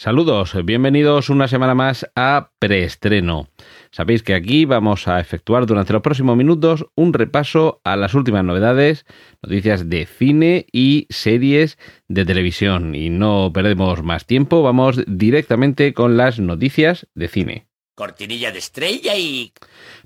[0.00, 3.48] Saludos, bienvenidos una semana más a Preestreno.
[3.90, 8.44] Sabéis que aquí vamos a efectuar durante los próximos minutos un repaso a las últimas
[8.44, 9.06] novedades,
[9.42, 12.94] noticias de cine y series de televisión.
[12.94, 17.66] Y no perdemos más tiempo, vamos directamente con las noticias de cine.
[17.96, 19.52] Cortinilla de estrella y...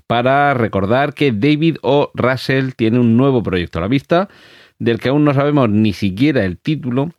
[0.07, 2.09] Para recordar que David O.
[2.15, 4.27] Russell tiene un nuevo proyecto a la vista,
[4.79, 7.11] del que aún no sabemos ni siquiera el título,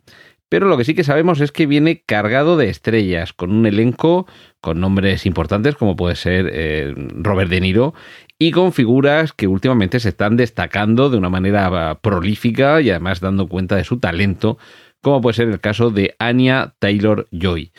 [0.49, 4.27] pero lo que sí que sabemos es que viene cargado de estrellas, con un elenco
[4.61, 7.93] con nombres importantes como puede ser eh, Robert De Niro
[8.39, 13.47] y con figuras que últimamente se están destacando de una manera prolífica y además dando
[13.47, 14.57] cuenta de su talento,
[15.01, 17.71] como puede ser el caso de Anya Taylor Joy.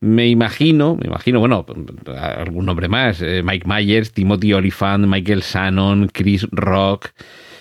[0.00, 1.64] Me imagino, me imagino, bueno,
[2.16, 7.10] algún nombre más, eh, Mike Myers, Timothy Olyphant, Michael Shannon, Chris Rock,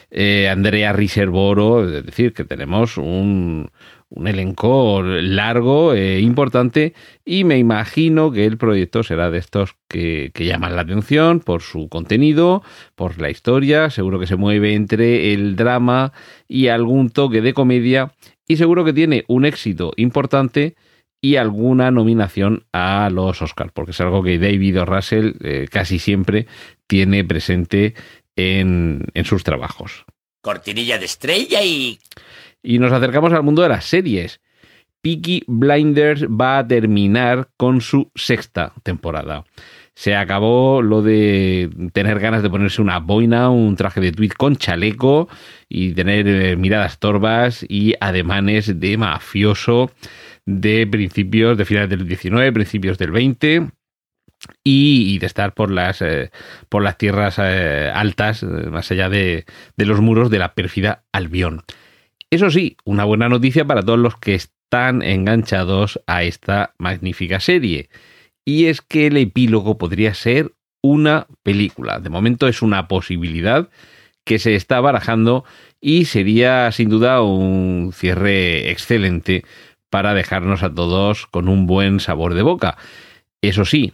[0.10, 3.70] eh, Andrea Riserboro, es decir, que tenemos un,
[4.12, 10.32] un elenco largo e importante y me imagino que el proyecto será de estos que,
[10.36, 12.62] llaman la atención por su contenido,
[12.96, 16.12] por la historia, seguro que se mueve entre el drama
[16.48, 18.14] y algún toque de comedia
[18.48, 20.76] y seguro que tiene un éxito importante
[21.22, 26.48] y alguna nominación a los Oscars, porque es algo que David Russell eh, casi siempre
[26.86, 27.94] tiene presente
[28.36, 30.04] en, en sus trabajos.
[30.42, 32.00] Cortinilla de estrella y...
[32.64, 34.40] Y nos acercamos al mundo de las series.
[35.02, 39.44] Peaky Blinders va a terminar con su sexta temporada.
[39.96, 44.56] Se acabó lo de tener ganas de ponerse una boina, un traje de tweed con
[44.56, 45.28] chaleco
[45.68, 49.92] y tener eh, miradas torvas y ademanes de mafioso
[50.46, 53.70] de principios, de finales del 19, principios del 20
[54.64, 56.32] y, de estar por las, eh,
[56.70, 59.46] por las tierras eh, altas, más allá de,
[59.76, 61.64] de los muros de la pérfida Albión.
[62.32, 67.90] Eso sí, una buena noticia para todos los que están enganchados a esta magnífica serie.
[68.46, 72.00] Y es que el epílogo podría ser una película.
[72.00, 73.70] De momento es una posibilidad
[74.24, 75.44] que se está barajando
[75.82, 79.44] y sería sin duda un cierre excelente
[79.90, 82.78] para dejarnos a todos con un buen sabor de boca.
[83.42, 83.94] Eso sí,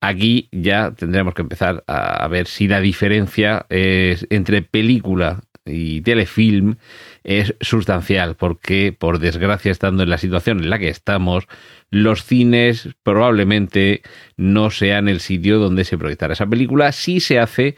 [0.00, 6.76] aquí ya tendremos que empezar a ver si la diferencia es entre película y telefilm
[7.24, 11.46] es sustancial porque, por desgracia, estando en la situación en la que estamos,
[11.90, 14.02] los cines probablemente
[14.36, 17.76] no sean el sitio donde se proyectará esa película si se hace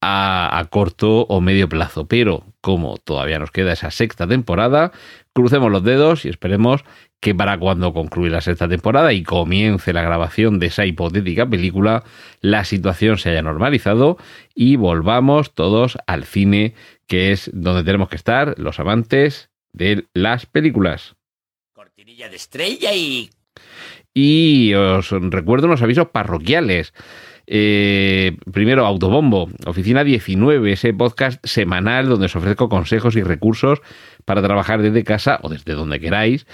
[0.00, 2.06] a, a, corto o medio plazo.
[2.06, 4.92] Pero como todavía nos queda esa sexta temporada,
[5.32, 6.84] crucemos los dedos y esperemos
[7.20, 12.04] que para cuando concluya la sexta temporada y comience la grabación de esa hipotética película,
[12.40, 14.18] la situación se haya normalizado
[14.54, 16.74] y volvamos todos al cine
[17.08, 21.16] que es donde tenemos que estar los amantes de las películas.
[21.72, 23.30] Cortinilla de estrella y...
[24.14, 26.92] Y os recuerdo unos avisos parroquiales.
[27.46, 33.80] Eh, primero, Autobombo, Oficina 19, ese podcast semanal donde os ofrezco consejos y recursos
[34.24, 36.46] para trabajar desde casa o desde donde queráis.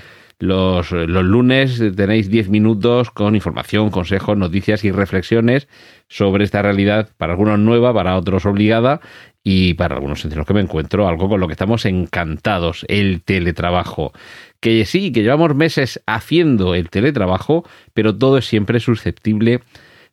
[0.44, 5.69] Los, los, lunes tenéis 10 minutos con información, consejos, noticias y reflexiones
[6.09, 9.00] sobre esta realidad, para algunos nueva, para otros obligada,
[9.43, 13.22] y para algunos entre los que me encuentro, algo con lo que estamos encantados, el
[13.22, 14.12] teletrabajo.
[14.59, 19.61] Que sí, que llevamos meses haciendo el teletrabajo, pero todo es siempre susceptible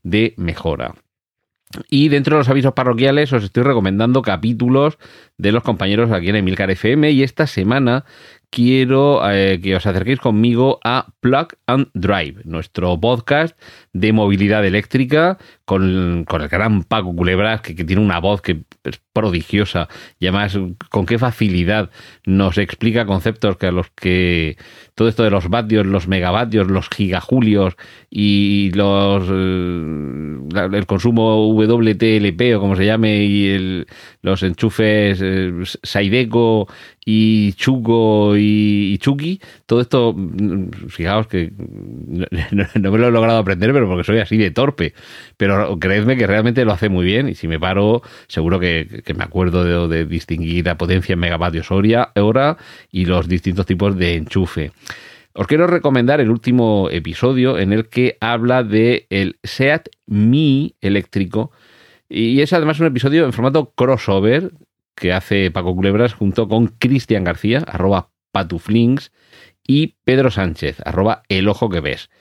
[0.03, 0.95] de mejora.
[1.89, 4.97] Y dentro de los avisos parroquiales os estoy recomendando capítulos
[5.37, 8.03] de los compañeros aquí en Emilcar FM y esta semana
[8.51, 13.57] quiero eh, que os acerquéis conmigo a Plug and Drive, nuestro podcast
[13.93, 18.63] de movilidad eléctrica con, con el gran Paco Culebras, que, que, tiene una voz que
[18.83, 19.87] es prodigiosa
[20.19, 20.59] y además
[20.89, 21.89] con qué facilidad
[22.25, 24.57] nos explica conceptos que a los que
[24.95, 27.75] todo esto de los vatios, los megavatios, los gigajulios
[28.09, 33.87] y los eh, el consumo WTLP o como se llame y el,
[34.21, 35.53] los enchufes eh,
[35.83, 36.67] Saideco
[37.03, 43.73] y Chuco y, Chucky, todo esto, mm, fijaos que no, me lo he logrado aprender,
[43.73, 44.93] pero porque soy así de torpe,
[45.37, 49.23] pero creedme que realmente lo hace muy bien y si me paro seguro que, me
[49.23, 52.57] acuerdo de, de, distinguir la potencia en megavatios hora
[52.91, 54.71] y los distintos tipos de enchufe.
[55.33, 61.51] Os quiero recomendar el último episodio en el que habla de el Seat Mi eléctrico
[62.09, 64.51] y es además un episodio en formato crossover
[65.01, 69.11] que hace Paco Culebras junto con Cristian García, arroba patuflinks,
[69.65, 72.11] y Pedro Sánchez, arroba el ojo que ves.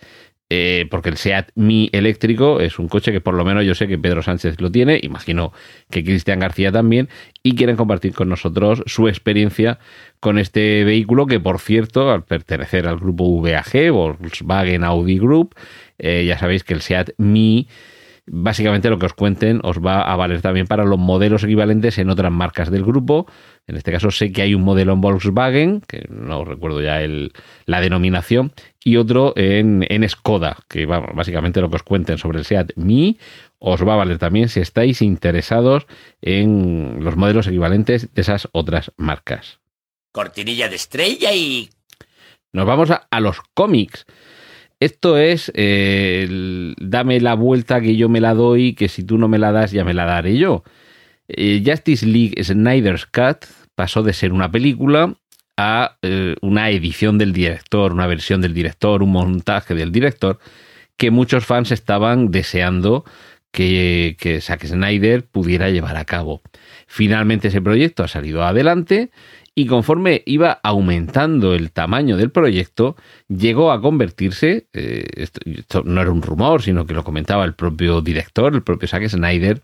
[0.49, 3.87] Eh, porque el SEAT Mi eléctrico es un coche que por lo menos yo sé
[3.87, 5.53] que Pedro Sánchez lo tiene, imagino
[5.91, 7.11] que Cristian García también,
[7.43, 9.79] y quieren compartir con nosotros su experiencia
[10.19, 15.55] con este vehículo que, por cierto, al pertenecer al grupo VAG, Volkswagen Audi Group,
[15.99, 17.69] eh, ya sabéis que el SEAT Mi
[18.33, 22.11] básicamente lo que os cuenten os va a valer también para los modelos equivalentes en
[22.11, 23.27] otras marcas del grupo.
[23.67, 27.33] En este caso sé que hay un modelo en Volkswagen, que no recuerdo ya el,
[27.67, 28.53] la denominación,
[28.85, 33.19] y otro en, en Skoda, que básicamente lo que os cuenten sobre el SEAT Mi
[33.59, 35.87] os va a valer también si estáis interesados
[36.23, 39.59] en los modelos equivalentes de esas otras marcas.
[40.13, 41.69] Cortinilla de estrella y...
[42.53, 44.07] Nos vamos a, a los cómics.
[44.81, 49.29] Esto es, eh, dame la vuelta que yo me la doy, que si tú no
[49.29, 50.65] me la das ya me la daré yo.
[51.29, 53.45] Eh, Justice League Snyder's Cut
[53.75, 55.15] pasó de ser una película
[55.59, 60.39] a eh, una edición del director, una versión del director, un montaje del director,
[60.97, 63.05] que muchos fans estaban deseando
[63.51, 66.43] que, que Zack Snyder pudiera llevar a cabo.
[66.87, 69.11] Finalmente ese proyecto ha salido adelante
[69.55, 72.97] y conforme iba aumentando el tamaño del proyecto,
[73.29, 78.01] llegó a convertirse, eh, esto, no era un rumor, sino que lo comentaba el propio
[78.01, 79.63] director, el propio Zack Snyder,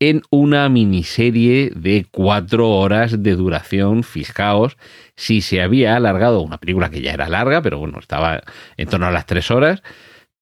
[0.00, 4.02] en una miniserie de cuatro horas de duración.
[4.02, 4.76] Fijaos,
[5.14, 8.42] si se había alargado una película que ya era larga, pero bueno, estaba
[8.76, 9.82] en torno a las tres horas,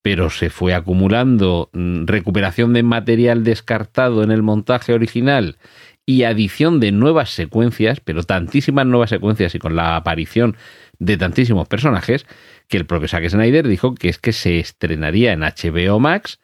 [0.02, 5.58] pero se fue acumulando mm, recuperación de material descartado en el montaje original
[6.06, 10.56] y adición de nuevas secuencias, pero tantísimas nuevas secuencias y con la aparición
[10.99, 12.26] de tantísimos personajes,
[12.69, 16.41] que el propio Zack Snyder dijo que es que se estrenaría en HBO Max,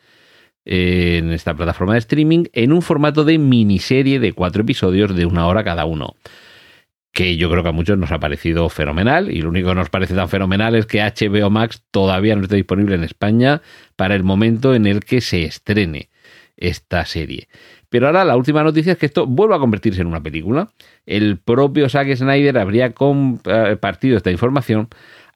[0.64, 5.46] en esta plataforma de streaming, en un formato de miniserie de cuatro episodios de una
[5.46, 6.16] hora cada uno.
[7.16, 9.88] Que yo creo que a muchos nos ha parecido fenomenal, y lo único que nos
[9.88, 13.62] parece tan fenomenal es que HBO Max todavía no está disponible en España
[13.96, 16.10] para el momento en el que se estrene
[16.58, 17.48] esta serie.
[17.88, 20.68] Pero ahora la última noticia es que esto vuelve a convertirse en una película.
[21.06, 24.88] El propio Zack Snyder habría compartido esta información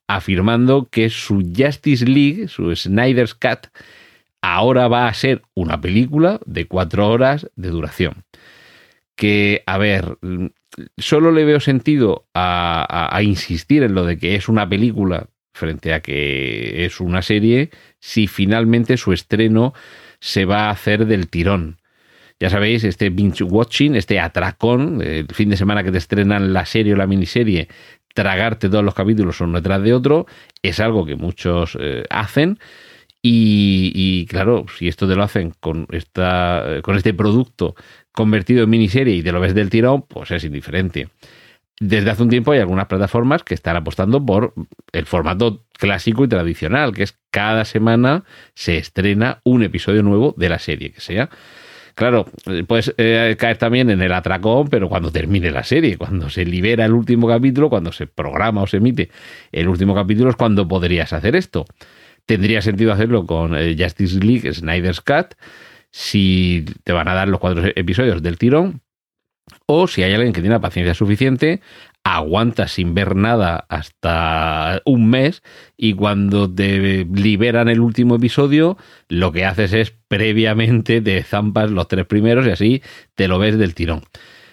[0.07, 3.69] afirmando que su Justice League, su Snyder's Cut,
[4.43, 8.25] ahora va a ser una película de cuatro horas de duración.
[9.21, 10.17] Que, a ver,
[10.97, 16.01] solo le veo sentido a, insistir en lo de que es una película frente a
[16.01, 17.69] que es una serie
[17.99, 19.75] si finalmente su estreno
[20.21, 21.77] se va a hacer del tirón.
[22.41, 26.65] Ya sabéis, este binge watching, este atracón, el fin de semana que te estrenan la
[26.65, 27.69] serie o la miniserie,
[28.15, 30.25] tragarte todos los capítulos uno detrás de otro,
[30.63, 32.59] es algo que muchos eh, hacen.
[33.23, 37.75] Y, claro, si esto te lo hacen con, esta, con este producto
[38.13, 41.09] convertido en miniserie y te lo ves del tirón, pues es indiferente.
[41.79, 44.55] Desde hace un tiempo hay algunas plataformas que están apostando por
[44.93, 48.25] el formato clásico y tradicional, que es cada semana
[48.55, 51.31] se estrena un episodio nuevo de la serie que sea.
[51.95, 52.27] Claro,
[52.67, 56.85] puedes eh, caer también en el atracón, pero cuando termine la serie, cuando se libera
[56.85, 59.11] el último capítulo, cuando se programa o se emite
[59.53, 61.67] el último capítulo, es cuando podrías hacer esto.
[62.31, 65.35] Tendría sentido hacerlo con eh, Justice League Snyder's Cut,
[65.91, 68.83] si te van a dar los cuatro episodios del tirón,
[69.67, 71.61] o si hay alguien que tiene la paciencia suficiente,
[72.05, 75.43] aguanta sin ver nada hasta un mes
[75.77, 81.89] y cuando te liberan el último episodio, lo que haces es previamente te zampas los
[81.89, 82.83] tres primeros y así
[83.17, 84.03] te lo ves del tirón.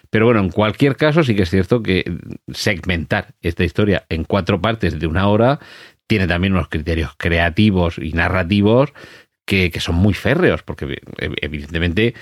[0.09, 2.11] Pero bueno, en cualquier caso sí que es cierto que
[2.51, 5.59] segmentar esta historia en cuatro partes de una hora
[6.07, 8.93] tiene también unos criterios creativos y narrativos
[9.45, 11.01] que, son muy férreos, porque
[11.41, 12.13] evidentemente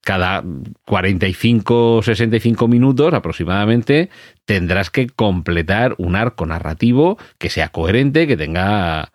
[0.00, 0.42] cada
[0.84, 4.10] 45 o 65 minutos aproximadamente
[4.44, 9.12] tendrás que completar un arco narrativo que sea coherente, que tenga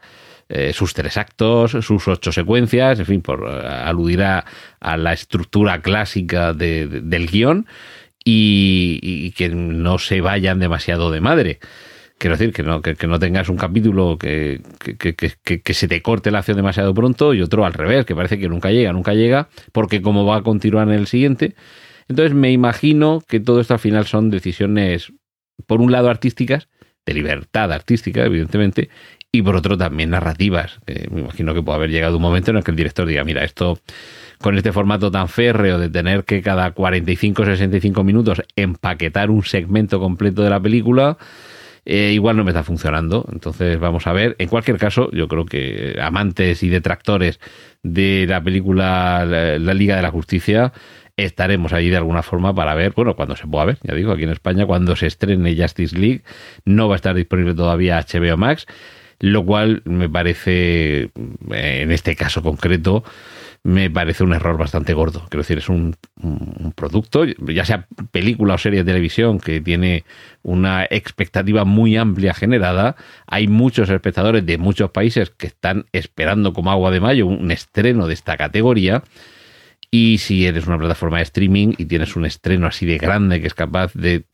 [0.48, 4.46] eh, sus tres actos, sus ocho secuencias, en fin, por eh, aludir a,
[4.80, 7.68] la estructura clásica del guion
[8.24, 11.60] y, que no se vayan demasiado de madre.
[12.18, 16.40] Quiero decir, que no, que, no tengas un capítulo que, que, se te corte la
[16.40, 20.02] acción demasiado pronto y otro al revés, que parece que nunca llega, nunca llega, porque
[20.02, 21.56] como va a continuar en el siguiente.
[22.08, 25.14] Entonces me imagino que todo esto al final son decisiones,
[25.68, 26.70] por un lado artísticas,
[27.06, 28.90] de libertad artística, evidentemente,
[29.32, 30.80] y por otro también narrativas.
[30.86, 33.44] me imagino que puede haber llegado un momento en el que el director diga, mira,
[33.44, 33.80] esto
[34.40, 39.44] con este formato tan férreo de tener que cada 45 o 65 minutos empaquetar un
[39.44, 41.18] segmento completo de la película,
[41.90, 43.26] eh, igual no me está funcionando.
[43.32, 44.36] Entonces vamos a ver.
[44.40, 47.40] En cualquier caso, yo creo que amantes y detractores
[47.82, 50.74] de la película La, Liga de la Justicia,
[51.16, 54.24] estaremos allí de alguna forma para ver, bueno, cuando se pueda ver, ya digo, aquí
[54.24, 56.24] en España, cuando se estrene Justice League,
[56.66, 58.68] no va a estar disponible todavía HBO Max,
[59.20, 61.10] lo cual me parece,
[61.50, 63.06] en este caso concreto,
[63.64, 65.26] me parece un error bastante gordo.
[65.30, 65.96] Quiero decir, es un,
[66.76, 70.04] producto, ya sea película o serie de televisión, que tiene
[70.44, 72.96] una expectativa muy amplia generada.
[73.28, 78.08] Hay muchos espectadores de muchos países que están esperando como agua de mayo un estreno
[78.08, 79.04] de esta categoría.
[79.90, 83.48] Y si eres una plataforma de streaming y tienes un estreno así de grande que
[83.48, 84.26] es capaz de,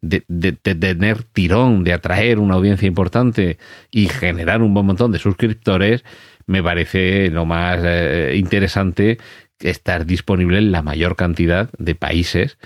[0.00, 3.58] de, de, tener tirón, de atraer una audiencia importante
[3.90, 6.02] y generar un buen montón de suscriptores,
[6.46, 9.18] me parece lo más eh, interesante
[9.60, 12.58] estar disponible en la mayor cantidad de países.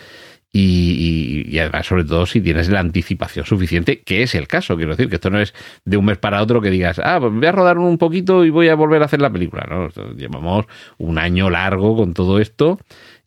[0.58, 4.74] Y, además, sobre todo, si tienes la anticipación suficiente, que es el caso.
[4.76, 5.52] Quiero decir que esto no es
[5.84, 8.48] de un mes para otro que digas, ah, pues voy a rodar un poquito y
[8.48, 9.66] voy a volver a hacer la película.
[9.68, 9.90] ¿no?
[10.14, 10.64] Llevamos
[10.96, 12.78] un año largo con todo esto.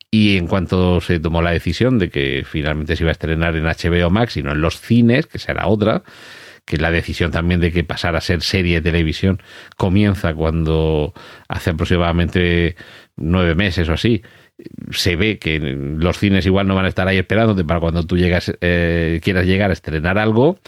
[0.10, 3.66] Y en cuanto se tomó la decisión de que finalmente se iba a estrenar en
[3.66, 6.02] HBO Max y no en los cines, que será otra,
[6.70, 9.42] que la decisión también de que pasara a ser serie de televisión
[9.76, 11.16] comienza cuando
[11.48, 12.76] hace aproximadamente
[13.18, 14.22] nueve meses o así
[14.92, 18.18] se ve que los cines igual no van a estar ahí esperándote para cuando tú
[18.18, 20.60] llegas, eh, quieras llegar a estrenar algo.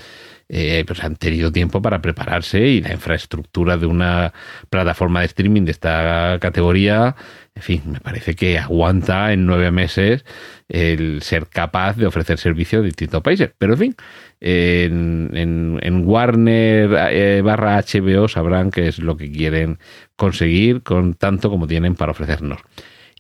[0.54, 4.34] Eh, pues han tenido tiempo para prepararse y la infraestructura de una
[4.70, 7.16] plataforma de streaming de esta categoría,
[7.56, 10.26] en fin, me parece que aguanta en nueve meses
[10.68, 13.52] el ser capaz de ofrecer servicio a distintos países.
[13.58, 13.96] Pero en fin,
[14.42, 19.80] en, Warner eh, barra HBO sabrán qué es lo que quieren
[20.18, 22.60] conseguir con tanto como tienen para ofrecernos.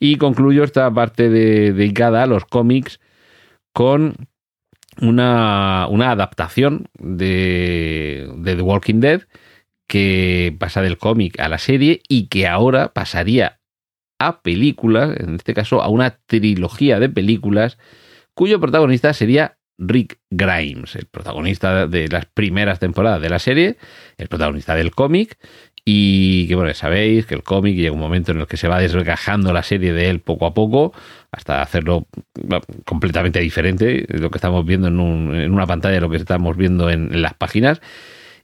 [0.01, 2.99] Y concluyo esta parte de, dedicada a los cómics
[3.71, 4.15] con
[4.99, 9.21] una, una adaptación de, de, The Walking Dead
[9.87, 13.59] que pasa del cómic a la serie y que ahora pasaría
[14.19, 17.77] a películas, en este caso a una trilogía de películas,
[18.33, 23.77] cuyo protagonista sería Rick Grimes, el protagonista de las primeras temporadas de la serie,
[24.17, 25.37] el protagonista del cómic,
[25.83, 28.79] y que bueno, sabéis que el cómic llega un momento en el que se va
[28.79, 30.93] desgajando la serie de él poco a poco,
[31.31, 32.07] hasta hacerlo
[32.85, 36.89] completamente diferente lo que estamos viendo en, un, en una pantalla lo que estamos viendo
[36.89, 37.81] en, en, las páginas.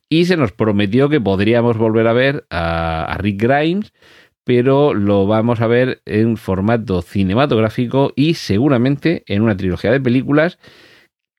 [0.09, 3.93] Y se nos prometió que podríamos volver a ver a, a Rick Grimes,
[4.43, 10.57] pero lo vamos a ver en formato cinematográfico y seguramente en una trilogía de películas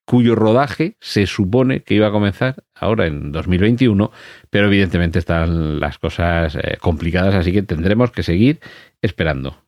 [0.09, 4.11] cuyo rodaje se supone que iba a comenzar ahora en 2021,
[4.49, 8.59] pero evidentemente están las cosas eh, complicadas, así que tendremos que seguir
[9.03, 9.63] esperando.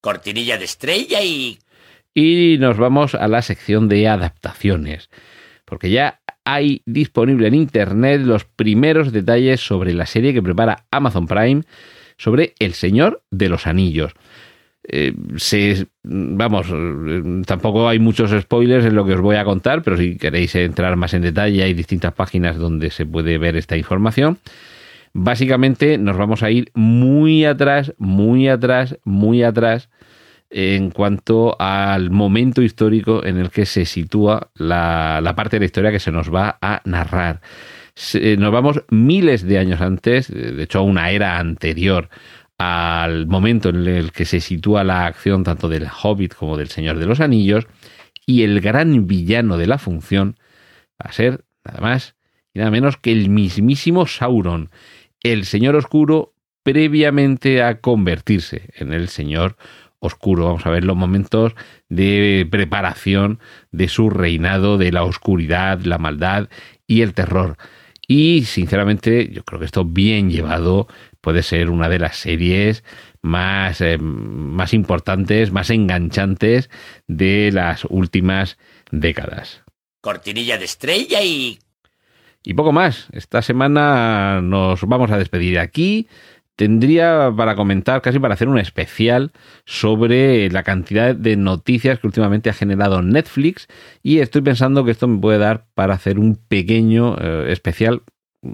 [0.00, 1.58] Cortinilla de estrella y...
[2.14, 5.10] Y nos vamos a la sección de adaptaciones,
[5.66, 11.26] porque ya hay disponible en Internet los primeros detalles sobre la serie que prepara Amazon
[11.26, 11.62] Prime
[12.16, 14.14] sobre El Señor de los Anillos.
[14.88, 16.72] Eh, se, vamos,
[17.44, 20.94] tampoco hay muchos spoilers en lo que os voy a contar, pero si queréis entrar
[20.96, 24.38] más en detalle hay distintas páginas donde se puede ver esta información.
[25.12, 29.88] Básicamente nos vamos a ir muy atrás, muy atrás, muy atrás
[30.50, 35.66] en cuanto al momento histórico en el que se sitúa la, la parte de la
[35.66, 37.40] historia que se nos va a narrar.
[37.94, 42.08] Se, nos vamos miles de años antes, de hecho a una era anterior
[42.58, 46.98] al momento en el que se sitúa la acción tanto del Hobbit como del Señor
[46.98, 47.66] de los Anillos,
[48.26, 50.36] y el gran villano de la función
[51.00, 52.16] va a ser nada más
[52.52, 54.70] y nada menos que el mismísimo Sauron,
[55.22, 59.56] el Señor Oscuro previamente a convertirse en el Señor
[60.00, 60.46] Oscuro.
[60.46, 61.54] Vamos a ver los momentos
[61.88, 63.38] de preparación
[63.70, 66.48] de su reinado, de la oscuridad, la maldad
[66.86, 67.56] y el terror.
[68.08, 70.88] Y sinceramente yo creo que esto bien llevado
[71.26, 72.84] puede ser una de las series
[73.20, 76.70] más, eh, más importantes, más enganchantes
[77.08, 78.58] de las últimas
[78.92, 79.64] décadas.
[80.00, 81.58] Cortinilla de estrella y...
[82.44, 83.08] Y poco más.
[83.10, 86.06] Esta semana nos vamos a despedir aquí.
[86.54, 89.32] Tendría para comentar, casi para hacer un especial
[89.64, 93.66] sobre la cantidad de noticias que últimamente ha generado Netflix
[94.00, 98.02] y estoy pensando que esto me puede dar para hacer un pequeño eh, especial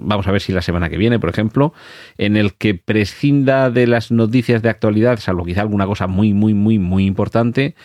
[0.01, 1.73] vamos a ver si la semana que viene, por ejemplo,
[2.17, 6.53] en el que prescinda de las noticias de actualidad, salvo quizá alguna cosa muy, muy,
[6.53, 7.75] muy, muy importante,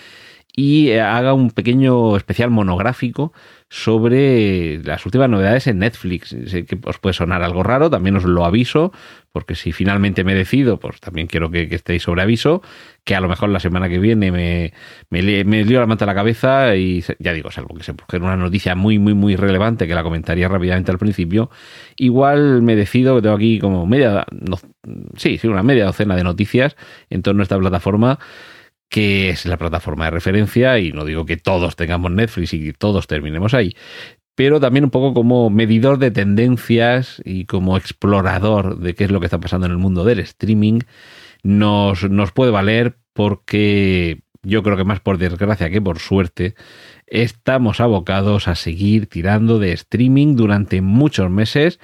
[0.55, 3.33] y eh, haga un pequeño especial monográfico
[3.71, 6.35] sobre las últimas novedades en Netflix.
[6.47, 8.93] Sé que os puede sonar algo raro, también os lo aviso,
[9.31, 12.63] porque si finalmente me decido, pues también quiero que, estéis sobre aviso,
[13.05, 14.73] que a lo mejor la semana que viene me,
[15.11, 15.23] me,
[15.65, 18.75] lío la manta a la cabeza y ya digo, salvo que se busque una noticia
[18.75, 21.51] muy, muy, muy relevante que la comentaría rápidamente al principio,
[21.97, 24.57] igual me decido que tengo aquí como media, no,
[25.17, 26.75] sí, sí, una media docena de noticias
[27.11, 28.19] en torno a esta plataforma
[28.89, 32.73] que es la plataforma de referencia, y no digo que todos tengamos Netflix y que
[32.73, 33.75] todos terminemos ahí,
[34.35, 39.21] pero también un poco como medidor de tendencias y como explorador de qué es lo
[39.21, 40.81] que está pasando en el mundo del streaming,
[41.43, 46.55] nos, nos puede valer porque yo creo que más por desgracia que por suerte,
[47.07, 51.81] estamos abocados a seguir tirando de streaming durante muchos meses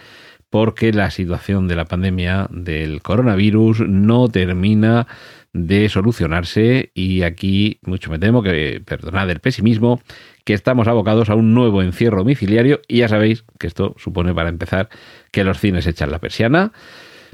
[0.49, 5.09] porque la situación de la pandemia del coronavirus no termina
[5.55, 10.03] de solucionarse y aquí mucho me temo que, perdonad el pesimismo,
[10.45, 14.51] que estamos abocados a un nuevo encierro domiciliario y ya sabéis que esto supone para
[14.51, 14.91] empezar
[15.31, 16.73] que los cines echan la persiana.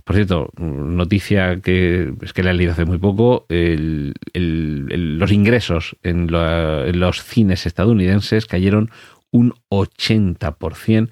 [0.05, 6.29] Por cierto, noticia que es que le he leído hace muy poco, los ingresos en,
[6.33, 8.91] en los cines estadounidenses cayeron
[9.31, 11.09] un 80%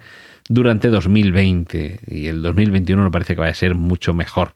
[0.48, 4.52] durante 2020 y el 2021 me parece que va a ser mucho mejor.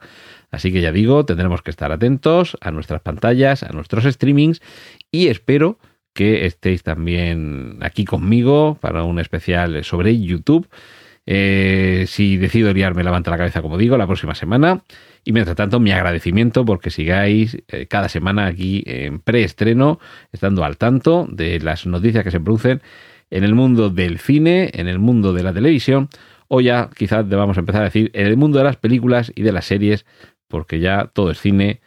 [0.52, 4.60] Así que ya digo, tendremos que estar atentos a nuestras pantallas, a nuestros streamings
[5.10, 5.78] y espero
[6.12, 10.68] que estéis también aquí conmigo para un especial sobre YouTube.
[11.24, 14.82] Eh, si decido liarme, levanta la cabeza, como digo, la próxima semana.
[15.24, 20.00] Y mientras tanto, mi agradecimiento porque sigáis eh, cada semana aquí en preestreno,
[20.32, 22.82] estando al tanto de las noticias que se producen
[23.30, 26.10] en el mundo del cine, en el mundo de la televisión,
[26.48, 29.52] o ya quizás debamos empezar a decir en el mundo de las películas y de
[29.52, 30.04] las series,
[30.52, 31.80] porque ya todo es cine,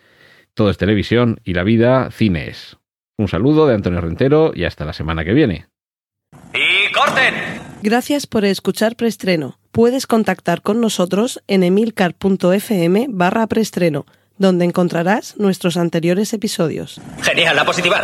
[0.56, 2.78] todo es televisión y la vida cine es.
[3.18, 5.68] Un saludo de Antonio Rentero y hasta la semana que viene.
[6.54, 7.36] ¡Y corten!
[7.84, 9.60] Gracias por escuchar Preestreno.
[9.72, 14.08] Puedes contactar con nosotros en emilcar.fm barra preestreno,
[14.40, 17.00] donde encontrarás nuestros anteriores episodios.
[17.22, 18.02] Genial, la positiva.